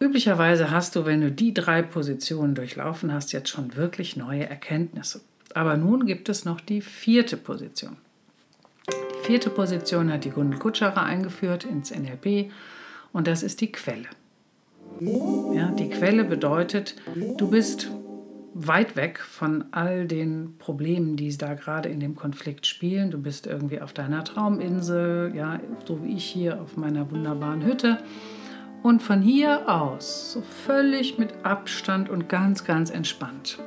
Üblicherweise 0.00 0.70
hast 0.70 0.96
du, 0.96 1.04
wenn 1.04 1.20
du 1.20 1.30
die 1.30 1.54
drei 1.54 1.82
Positionen 1.82 2.54
durchlaufen 2.54 3.12
hast, 3.12 3.32
jetzt 3.32 3.48
schon 3.48 3.76
wirklich 3.76 4.16
neue 4.16 4.48
Erkenntnisse. 4.48 5.20
Aber 5.54 5.76
nun 5.76 6.04
gibt 6.04 6.28
es 6.28 6.44
noch 6.44 6.60
die 6.60 6.80
vierte 6.80 7.36
Position. 7.36 7.96
Die 8.88 9.26
vierte 9.26 9.50
Position 9.50 10.12
hat 10.12 10.24
die 10.24 10.30
Gundel 10.30 10.58
Kutscherer 10.58 11.02
eingeführt 11.02 11.64
ins 11.64 11.90
NLP 11.90 12.50
und 13.12 13.26
das 13.26 13.42
ist 13.42 13.60
die 13.60 13.72
Quelle. 13.72 14.08
Ja, 15.00 15.70
die 15.70 15.88
Quelle 15.88 16.24
bedeutet, 16.24 16.96
du 17.36 17.48
bist 17.48 17.90
weit 18.52 18.96
weg 18.96 19.18
von 19.18 19.64
all 19.72 20.06
den 20.06 20.56
Problemen, 20.58 21.16
die 21.16 21.36
da 21.36 21.54
gerade 21.54 21.88
in 21.88 21.98
dem 21.98 22.14
Konflikt 22.14 22.66
spielen. 22.66 23.10
Du 23.10 23.18
bist 23.18 23.46
irgendwie 23.46 23.80
auf 23.80 23.92
deiner 23.92 24.22
Trauminsel, 24.22 25.32
ja, 25.34 25.60
so 25.86 26.04
wie 26.04 26.14
ich 26.16 26.24
hier 26.24 26.60
auf 26.60 26.76
meiner 26.76 27.10
wunderbaren 27.10 27.64
Hütte 27.64 27.98
und 28.84 29.02
von 29.02 29.22
hier 29.22 29.66
aus, 29.66 30.32
so 30.34 30.42
völlig 30.42 31.18
mit 31.18 31.32
Abstand 31.42 32.10
und 32.10 32.28
ganz, 32.28 32.64
ganz 32.64 32.90
entspannt, 32.90 33.58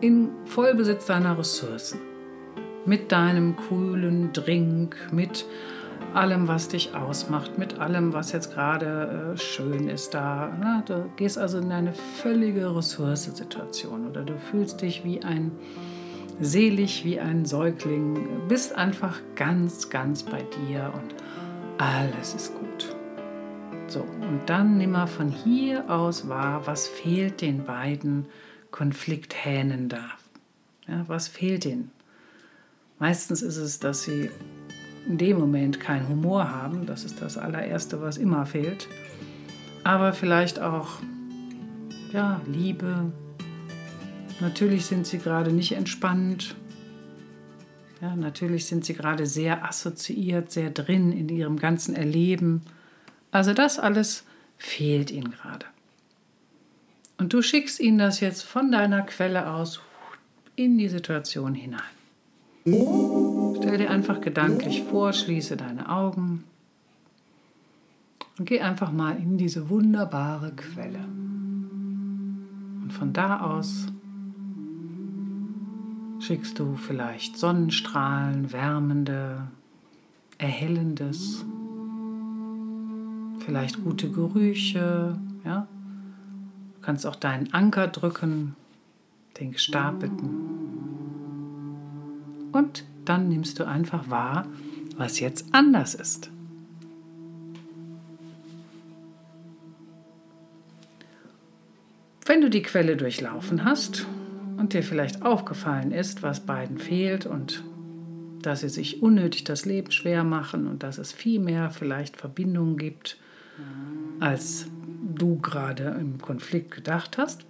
in 0.00 0.30
Vollbesitz 0.46 1.06
deiner 1.06 1.38
Ressourcen, 1.38 2.00
mit 2.84 3.12
deinem 3.12 3.54
coolen 3.54 4.32
Drink, 4.32 4.96
mit 5.12 5.46
allem, 6.12 6.48
was 6.48 6.66
dich 6.66 6.96
ausmacht, 6.96 7.56
mit 7.56 7.78
allem, 7.78 8.12
was 8.12 8.32
jetzt 8.32 8.52
gerade 8.52 9.34
äh, 9.34 9.38
schön 9.38 9.88
ist 9.88 10.12
da. 10.12 10.50
Na, 10.60 10.82
du 10.84 11.08
gehst 11.14 11.38
also 11.38 11.58
in 11.58 11.70
eine 11.70 11.92
völlige 11.92 12.74
Ressourcensituation 12.74 14.08
oder 14.08 14.24
du 14.24 14.36
fühlst 14.38 14.82
dich 14.82 15.04
wie 15.04 15.22
ein 15.22 15.52
selig, 16.40 17.04
wie 17.04 17.20
ein 17.20 17.44
Säugling, 17.44 18.48
bist 18.48 18.74
einfach 18.74 19.20
ganz, 19.36 19.88
ganz 19.88 20.24
bei 20.24 20.44
dir 20.66 20.92
und 20.94 21.14
alles 21.78 22.34
ist 22.34 22.54
gut. 22.58 22.97
So, 23.88 24.00
und 24.00 24.42
dann 24.46 24.76
nimm 24.76 24.92
mal 24.92 25.06
von 25.06 25.30
hier 25.30 25.88
aus 25.90 26.28
wahr, 26.28 26.66
was 26.66 26.86
fehlt 26.86 27.40
den 27.40 27.64
beiden 27.64 28.26
Konflikthähnen 28.70 29.88
da. 29.88 30.04
Ja, 30.86 31.04
was 31.08 31.28
fehlt 31.28 31.64
ihnen? 31.64 31.90
Meistens 32.98 33.40
ist 33.40 33.56
es, 33.56 33.78
dass 33.78 34.02
sie 34.02 34.30
in 35.06 35.16
dem 35.16 35.38
Moment 35.38 35.80
keinen 35.80 36.06
Humor 36.08 36.50
haben. 36.50 36.84
Das 36.84 37.04
ist 37.04 37.22
das 37.22 37.38
allererste, 37.38 38.02
was 38.02 38.18
immer 38.18 38.44
fehlt. 38.44 38.88
Aber 39.84 40.12
vielleicht 40.12 40.60
auch 40.60 41.00
ja, 42.12 42.40
Liebe. 42.46 43.10
Natürlich 44.40 44.86
sind 44.86 45.06
sie 45.06 45.18
gerade 45.18 45.52
nicht 45.52 45.72
entspannt. 45.72 46.56
Ja, 48.00 48.14
natürlich 48.14 48.66
sind 48.66 48.84
sie 48.84 48.94
gerade 48.94 49.26
sehr 49.26 49.66
assoziiert, 49.66 50.50
sehr 50.50 50.70
drin 50.70 51.10
in 51.10 51.28
ihrem 51.28 51.56
ganzen 51.56 51.94
Erleben. 51.94 52.62
Also 53.30 53.52
das 53.52 53.78
alles 53.78 54.24
fehlt 54.56 55.10
ihnen 55.10 55.30
gerade. 55.30 55.66
Und 57.18 57.32
du 57.32 57.42
schickst 57.42 57.80
ihnen 57.80 57.98
das 57.98 58.20
jetzt 58.20 58.42
von 58.42 58.70
deiner 58.70 59.02
Quelle 59.02 59.50
aus 59.50 59.80
in 60.56 60.78
die 60.78 60.88
Situation 60.88 61.54
hinein. 61.54 61.80
Stell 62.64 63.78
dir 63.78 63.90
einfach 63.90 64.20
gedanklich 64.20 64.82
vor, 64.84 65.12
schließe 65.12 65.56
deine 65.56 65.88
Augen 65.88 66.44
und 68.38 68.44
geh 68.44 68.60
einfach 68.60 68.92
mal 68.92 69.16
in 69.16 69.38
diese 69.38 69.68
wunderbare 69.68 70.52
Quelle. 70.54 71.04
Und 72.82 72.90
von 72.92 73.12
da 73.12 73.40
aus 73.40 73.86
schickst 76.20 76.58
du 76.58 76.76
vielleicht 76.76 77.38
Sonnenstrahlen, 77.38 78.52
wärmende, 78.52 79.48
erhellendes 80.36 81.44
vielleicht 83.48 83.82
gute 83.82 84.10
Gerüche, 84.10 85.18
ja. 85.42 85.66
Du 86.74 86.80
kannst 86.82 87.06
auch 87.06 87.16
deinen 87.16 87.50
Anker 87.54 87.88
drücken, 87.88 88.54
den 89.40 89.52
gestapelten. 89.52 90.28
Und 92.52 92.84
dann 93.06 93.30
nimmst 93.30 93.58
du 93.58 93.66
einfach 93.66 94.10
wahr, 94.10 94.46
was 94.98 95.18
jetzt 95.18 95.54
anders 95.54 95.94
ist. 95.94 96.30
Wenn 102.26 102.42
du 102.42 102.50
die 102.50 102.60
Quelle 102.60 102.98
durchlaufen 102.98 103.64
hast 103.64 104.06
und 104.58 104.74
dir 104.74 104.82
vielleicht 104.82 105.22
aufgefallen 105.22 105.90
ist, 105.90 106.22
was 106.22 106.40
beiden 106.40 106.76
fehlt 106.76 107.24
und 107.24 107.64
dass 108.42 108.60
sie 108.60 108.68
sich 108.68 109.02
unnötig 109.02 109.44
das 109.44 109.64
Leben 109.64 109.90
schwer 109.90 110.22
machen 110.22 110.66
und 110.66 110.82
dass 110.82 110.98
es 110.98 111.14
viel 111.14 111.40
mehr 111.40 111.70
vielleicht 111.70 112.18
Verbindungen 112.18 112.76
gibt 112.76 113.16
als 114.20 114.66
du 115.14 115.38
gerade 115.38 115.96
im 116.00 116.20
Konflikt 116.20 116.70
gedacht 116.70 117.18
hast. 117.18 117.44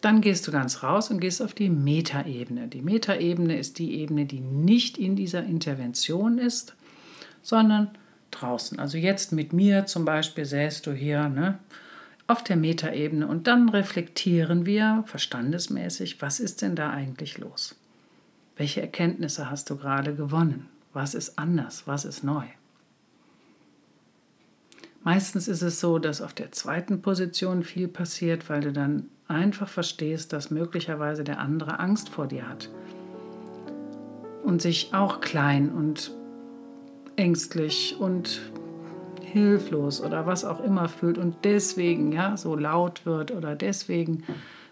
Dann 0.00 0.20
gehst 0.20 0.46
du 0.46 0.52
ganz 0.52 0.82
raus 0.82 1.10
und 1.10 1.20
gehst 1.20 1.42
auf 1.42 1.52
die 1.52 1.68
Metaebene. 1.68 2.68
Die 2.68 2.80
Metaebene 2.80 3.58
ist 3.58 3.78
die 3.78 3.98
Ebene, 3.98 4.24
die 4.24 4.40
nicht 4.40 4.96
in 4.96 5.14
dieser 5.14 5.44
Intervention 5.44 6.38
ist, 6.38 6.74
sondern 7.42 7.90
draußen. 8.30 8.78
Also 8.78 8.96
jetzt 8.96 9.32
mit 9.32 9.52
mir 9.52 9.86
zum 9.86 10.04
Beispiel 10.04 10.44
säst 10.44 10.86
du 10.86 10.92
hier 10.92 11.28
ne, 11.28 11.58
auf 12.26 12.42
der 12.42 12.56
Metaebene 12.56 13.26
und 13.26 13.46
dann 13.46 13.68
reflektieren 13.68 14.64
wir 14.64 15.04
verstandesmäßig, 15.06 16.22
was 16.22 16.40
ist 16.40 16.62
denn 16.62 16.76
da 16.76 16.90
eigentlich 16.90 17.38
los? 17.38 17.74
Welche 18.56 18.80
Erkenntnisse 18.80 19.50
hast 19.50 19.68
du 19.68 19.76
gerade 19.76 20.14
gewonnen? 20.14 20.66
Was 20.92 21.14
ist 21.14 21.38
anders? 21.38 21.86
Was 21.86 22.04
ist 22.04 22.24
neu? 22.24 22.44
Meistens 25.02 25.48
ist 25.48 25.62
es 25.62 25.80
so, 25.80 25.98
dass 25.98 26.20
auf 26.20 26.34
der 26.34 26.52
zweiten 26.52 27.00
Position 27.00 27.62
viel 27.62 27.88
passiert, 27.88 28.50
weil 28.50 28.60
du 28.60 28.72
dann 28.72 29.08
einfach 29.28 29.68
verstehst, 29.68 30.32
dass 30.32 30.50
möglicherweise 30.50 31.24
der 31.24 31.38
andere 31.38 31.78
Angst 31.78 32.10
vor 32.10 32.26
dir 32.26 32.48
hat 32.48 32.68
und 34.44 34.60
sich 34.60 34.92
auch 34.92 35.20
klein 35.20 35.70
und 35.70 36.12
ängstlich 37.16 37.96
und 37.98 38.40
hilflos 39.22 40.02
oder 40.02 40.26
was 40.26 40.44
auch 40.44 40.60
immer 40.60 40.88
fühlt 40.88 41.16
und 41.16 41.36
deswegen 41.44 42.12
ja 42.12 42.36
so 42.36 42.56
laut 42.56 43.06
wird 43.06 43.30
oder 43.30 43.54
deswegen 43.54 44.24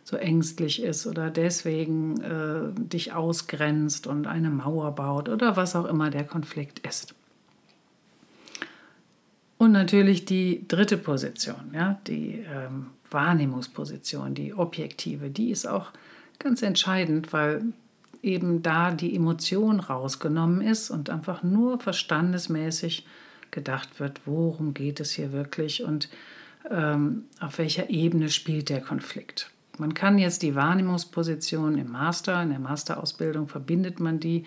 so 0.02 0.16
ängstlich 0.16 0.82
ist 0.82 1.06
oder 1.06 1.30
deswegen 1.30 2.20
äh, 2.20 2.72
dich 2.74 3.12
ausgrenzt 3.12 4.06
und 4.06 4.26
eine 4.26 4.50
Mauer 4.50 4.94
baut 4.94 5.28
oder 5.28 5.56
was 5.56 5.76
auch 5.76 5.84
immer 5.84 6.10
der 6.10 6.24
Konflikt 6.24 6.80
ist. 6.80 7.14
Und 9.58 9.72
natürlich 9.72 10.24
die 10.24 10.64
dritte 10.68 10.96
Position, 10.96 11.72
ja, 11.72 12.00
die 12.06 12.44
ähm, 12.48 12.86
Wahrnehmungsposition, 13.10 14.34
die 14.34 14.54
objektive, 14.54 15.30
die 15.30 15.50
ist 15.50 15.66
auch 15.66 15.90
ganz 16.38 16.62
entscheidend, 16.62 17.32
weil 17.32 17.64
eben 18.22 18.62
da 18.62 18.92
die 18.92 19.14
Emotion 19.14 19.80
rausgenommen 19.80 20.60
ist 20.60 20.90
und 20.90 21.10
einfach 21.10 21.42
nur 21.42 21.80
verstandesmäßig 21.80 23.06
gedacht 23.50 23.98
wird, 23.98 24.20
worum 24.26 24.74
geht 24.74 25.00
es 25.00 25.12
hier 25.12 25.32
wirklich 25.32 25.82
und 25.82 26.08
ähm, 26.70 27.24
auf 27.40 27.58
welcher 27.58 27.90
Ebene 27.90 28.28
spielt 28.30 28.68
der 28.68 28.80
Konflikt. 28.80 29.50
Man 29.78 29.94
kann 29.94 30.18
jetzt 30.18 30.42
die 30.42 30.54
Wahrnehmungsposition 30.54 31.78
im 31.78 31.92
Master, 31.92 32.42
in 32.42 32.50
der 32.50 32.58
Masterausbildung 32.58 33.48
verbindet 33.48 34.00
man 34.00 34.20
die 34.20 34.44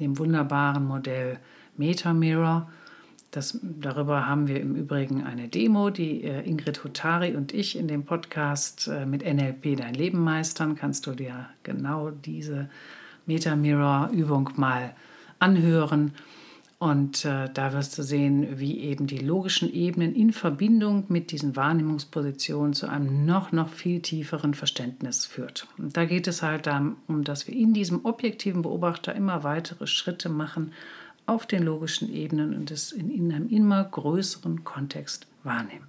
dem 0.00 0.18
wunderbaren 0.18 0.84
Modell 0.84 1.38
Meta 1.76 2.12
Mirror 2.12 2.70
das, 3.32 3.58
darüber 3.62 4.28
haben 4.28 4.46
wir 4.46 4.60
im 4.60 4.76
Übrigen 4.76 5.24
eine 5.24 5.48
Demo, 5.48 5.88
die 5.88 6.22
äh, 6.22 6.46
Ingrid 6.46 6.84
Hutari 6.84 7.34
und 7.34 7.54
ich 7.54 7.78
in 7.78 7.88
dem 7.88 8.04
Podcast 8.04 8.88
äh, 8.88 9.06
mit 9.06 9.24
NLP 9.24 9.78
Dein 9.78 9.94
Leben 9.94 10.22
meistern. 10.22 10.76
Kannst 10.76 11.06
du 11.06 11.12
dir 11.12 11.48
genau 11.62 12.10
diese 12.10 12.68
Meta-Mirror-Übung 13.24 14.50
mal 14.56 14.94
anhören. 15.38 16.12
Und 16.78 17.24
äh, 17.24 17.48
da 17.54 17.72
wirst 17.72 17.96
du 17.96 18.02
sehen, 18.02 18.58
wie 18.58 18.80
eben 18.80 19.06
die 19.06 19.18
logischen 19.18 19.72
Ebenen 19.72 20.14
in 20.14 20.34
Verbindung 20.34 21.04
mit 21.08 21.30
diesen 21.30 21.56
Wahrnehmungspositionen 21.56 22.74
zu 22.74 22.86
einem 22.86 23.24
noch, 23.24 23.50
noch 23.50 23.70
viel 23.70 24.02
tieferen 24.02 24.52
Verständnis 24.52 25.24
führt. 25.24 25.68
Und 25.78 25.96
da 25.96 26.04
geht 26.04 26.26
es 26.26 26.42
halt 26.42 26.66
darum, 26.66 26.96
dass 27.24 27.46
wir 27.46 27.54
in 27.54 27.72
diesem 27.72 28.04
objektiven 28.04 28.60
Beobachter 28.60 29.14
immer 29.14 29.42
weitere 29.42 29.86
Schritte 29.86 30.28
machen 30.28 30.72
auf 31.26 31.46
den 31.46 31.62
logischen 31.62 32.12
Ebenen 32.12 32.54
und 32.54 32.70
es 32.70 32.92
in, 32.92 33.10
in 33.10 33.32
einem 33.32 33.48
immer 33.48 33.84
größeren 33.84 34.64
Kontext 34.64 35.26
wahrnehmen. 35.44 35.86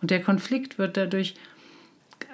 Und 0.00 0.10
der 0.10 0.22
Konflikt 0.22 0.78
wird 0.78 0.96
dadurch 0.96 1.34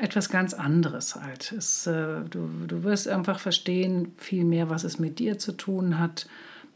etwas 0.01 0.29
ganz 0.29 0.55
anderes 0.55 1.15
halt. 1.15 1.53
Es, 1.53 1.87
äh, 1.87 2.21
du, 2.29 2.49
du 2.67 2.83
wirst 2.83 3.09
einfach 3.09 3.39
verstehen 3.39 4.13
viel 4.17 4.45
mehr, 4.45 4.71
was 4.71 4.85
es 4.85 4.99
mit 4.99 5.19
dir 5.19 5.39
zu 5.39 5.53
tun 5.53 5.99
hat 5.99 6.27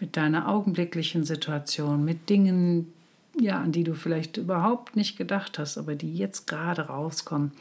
mit 0.00 0.16
deiner 0.16 0.48
augenblicklichen 0.48 1.24
Situation, 1.24 2.04
mit 2.04 2.28
Dingen, 2.28 2.92
ja, 3.38 3.60
an 3.60 3.72
die 3.72 3.84
du 3.84 3.94
vielleicht 3.94 4.36
überhaupt 4.36 4.96
nicht 4.96 5.16
gedacht 5.16 5.58
hast, 5.58 5.78
aber 5.78 5.94
die 5.94 6.14
jetzt 6.14 6.46
gerade 6.46 6.82
rauskommen 6.82 7.52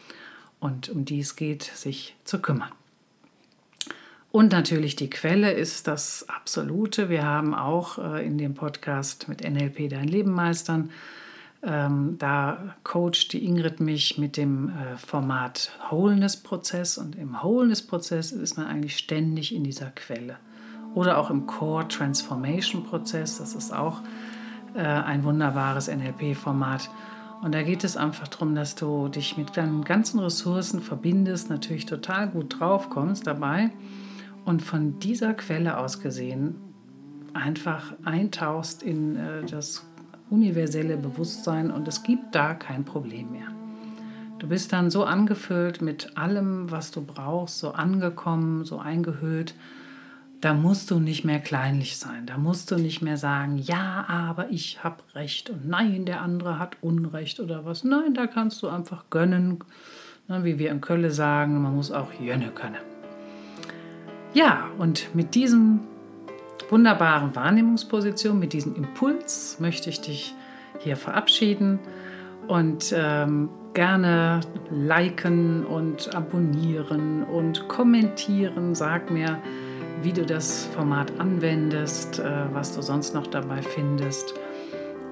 und 0.60 0.90
um 0.90 1.06
die 1.06 1.20
es 1.20 1.36
geht, 1.36 1.64
sich 1.64 2.16
zu 2.24 2.40
kümmern. 2.40 2.72
Und 4.38 4.52
natürlich 4.52 4.96
die 4.96 5.10
Quelle 5.10 5.52
ist 5.52 5.88
das 5.88 6.30
Absolute. 6.30 7.10
Wir 7.10 7.26
haben 7.26 7.56
auch 7.56 7.98
äh, 7.98 8.24
in 8.24 8.38
dem 8.38 8.54
Podcast 8.54 9.28
mit 9.28 9.42
NLP 9.44 9.90
Dein 9.90 10.08
Leben 10.08 10.30
meistern, 10.30 10.92
ähm, 11.64 12.18
da 12.20 12.76
coacht 12.84 13.34
die 13.34 13.44
Ingrid 13.44 13.80
mich 13.80 14.20
mit 14.20 14.38
dem 14.38 14.70
äh, 14.70 14.96
Format 14.96 15.72
Wholeness-Prozess 15.90 17.00
und 17.00 17.16
im 17.16 17.34
Wholeness-Prozess 17.34 18.32
ist 18.32 18.58
man 18.58 18.68
eigentlich 18.68 19.00
ständig 19.00 19.56
in 19.56 19.64
dieser 19.64 19.90
Quelle 19.90 20.38
oder 20.94 21.18
auch 21.18 21.32
im 21.32 21.48
Core 21.48 21.88
Transformation 21.88 22.84
Prozess. 22.84 23.40
Das 23.40 23.56
ist 23.56 23.74
auch 23.74 24.02
äh, 24.76 24.82
ein 24.84 25.24
wunderbares 25.24 25.88
NLP-Format. 25.88 26.92
Und 27.42 27.56
da 27.56 27.64
geht 27.64 27.84
es 27.84 27.98
einfach 27.98 28.28
darum, 28.28 28.54
dass 28.54 28.76
du 28.76 29.08
dich 29.08 29.36
mit 29.36 29.58
deinen 29.58 29.84
ganzen 29.84 30.20
Ressourcen 30.20 30.80
verbindest, 30.80 31.50
natürlich 31.50 31.88
total 31.88 32.28
gut 32.28 32.60
drauf 32.60 32.92
kommst 32.92 33.26
dabei 33.26 33.72
und 34.48 34.62
von 34.62 34.98
dieser 35.00 35.34
Quelle 35.34 35.78
aus 35.78 36.00
gesehen 36.00 36.56
einfach 37.34 37.94
eintauchst 38.04 38.82
in 38.82 39.16
äh, 39.18 39.44
das 39.46 39.86
universelle 40.30 40.98
Bewusstsein 40.98 41.70
und 41.70 41.88
es 41.88 42.02
gibt 42.02 42.34
da 42.34 42.54
kein 42.54 42.86
Problem 42.86 43.32
mehr. 43.32 43.48
Du 44.40 44.48
bist 44.48 44.72
dann 44.72 44.90
so 44.90 45.04
angefüllt 45.04 45.82
mit 45.82 46.18
allem, 46.18 46.72
was 46.72 46.92
du 46.92 47.04
brauchst, 47.04 47.60
so 47.60 47.72
angekommen, 47.72 48.64
so 48.64 48.80
eingehüllt 48.80 49.54
da 50.42 50.54
musst 50.54 50.92
du 50.92 51.00
nicht 51.00 51.24
mehr 51.24 51.40
kleinlich 51.40 51.98
sein. 51.98 52.26
Da 52.28 52.38
musst 52.38 52.70
du 52.70 52.76
nicht 52.76 53.02
mehr 53.02 53.18
sagen, 53.18 53.58
ja, 53.58 54.06
aber 54.08 54.50
ich 54.50 54.84
habe 54.84 54.98
Recht 55.16 55.50
und 55.50 55.68
nein, 55.68 56.06
der 56.06 56.22
andere 56.22 56.60
hat 56.60 56.78
Unrecht 56.82 57.40
oder 57.40 57.66
was. 57.66 57.84
Nein, 57.84 58.14
da 58.14 58.28
kannst 58.28 58.62
du 58.62 58.68
einfach 58.68 59.06
gönnen, 59.10 59.64
ne, 60.28 60.44
wie 60.44 60.60
wir 60.60 60.70
in 60.70 60.82
Köln 60.82 61.10
sagen, 61.10 61.62
man 61.62 61.76
muss 61.76 61.92
auch 61.92 62.14
jönne 62.22 62.52
können. 62.52 62.97
Ja, 64.38 64.70
und 64.78 65.16
mit 65.16 65.34
diesem 65.34 65.80
wunderbaren 66.70 67.36
Wahrnehmungsposition, 67.36 68.38
mit 68.38 68.54
diesem 68.54 68.76
Impuls 68.76 69.58
möchte 69.60 69.90
ich 69.90 70.00
dich 70.00 70.36
hier 70.78 70.96
verabschieden 70.96 71.80
und 72.48 72.94
ähm, 72.96 73.50
gerne 73.74 74.42
liken 74.70 75.66
und 75.66 76.14
abonnieren 76.14 77.24
und 77.24 77.68
kommentieren. 77.68 78.76
Sag 78.76 79.10
mir, 79.10 79.40
wie 80.04 80.14
du 80.14 80.24
das 80.24 80.66
Format 80.68 81.20
anwendest, 81.20 82.20
äh, 82.20 82.46
was 82.54 82.76
du 82.76 82.84
sonst 82.84 83.16
noch 83.16 83.26
dabei 83.26 83.64
findest. 83.64 84.36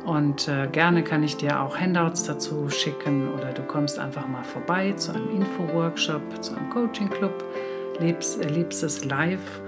Und 0.06 0.48
äh, 0.48 0.68
gerne 0.72 1.04
kann 1.04 1.24
ich 1.24 1.36
dir 1.36 1.62
auch 1.62 1.80
Handouts 1.80 2.26
dazu 2.26 2.70
schicken 2.70 3.34
oder 3.34 3.54
du 3.54 3.64
kommst 3.64 3.98
einfach 3.98 4.28
mal 4.28 4.44
vorbei 4.44 4.92
zu 4.92 5.14
einem 5.14 5.32
Info-Workshop, 5.32 6.22
zu 6.44 6.56
einem 6.56 6.70
Coaching-Club, 6.70 7.44
lebst, 8.00 8.42
erlebst 8.42 8.84
es 8.84 9.06
live 9.06 9.62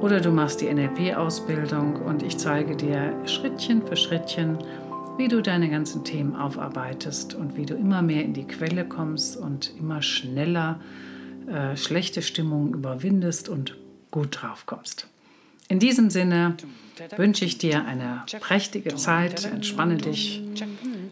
oder 0.00 0.20
du 0.20 0.30
machst 0.30 0.60
die 0.60 0.72
NLP-Ausbildung 0.72 1.96
und 2.02 2.22
ich 2.22 2.36
zeige 2.36 2.76
dir 2.76 3.14
Schrittchen 3.26 3.86
für 3.86 3.96
Schrittchen, 3.96 4.58
wie 5.16 5.28
du 5.28 5.42
deine 5.42 5.70
ganzen 5.70 6.04
Themen 6.04 6.34
aufarbeitest 6.34 7.34
und 7.34 7.56
wie 7.56 7.66
du 7.66 7.74
immer 7.74 8.02
mehr 8.02 8.24
in 8.24 8.34
die 8.34 8.46
Quelle 8.46 8.84
kommst 8.84 9.36
und 9.36 9.72
immer 9.78 10.02
schneller 10.02 10.80
äh, 11.46 11.76
schlechte 11.76 12.22
Stimmungen 12.22 12.74
überwindest 12.74 13.48
und 13.48 13.76
gut 14.10 14.42
drauf 14.42 14.66
kommst. 14.66 15.08
In 15.68 15.78
diesem 15.78 16.10
Sinne 16.10 16.56
wünsche 17.16 17.44
ich 17.44 17.58
dir 17.58 17.84
eine 17.84 18.24
prächtige 18.40 18.94
Zeit, 18.96 19.44
entspanne 19.44 19.96
dich, 19.96 20.42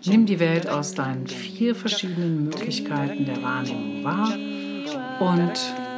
nimm 0.04 0.26
die 0.26 0.40
Welt 0.40 0.68
aus 0.68 0.94
deinen 0.94 1.26
vier 1.26 1.74
verschiedenen 1.74 2.44
Möglichkeiten 2.44 3.24
der 3.24 3.42
Wahrnehmung 3.42 4.04
wahr 4.04 4.34
und 5.20 5.89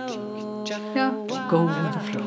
ja, 0.65 0.79
go 1.51 1.67
with 1.67 1.93
the 1.93 2.01
flow. 2.01 2.23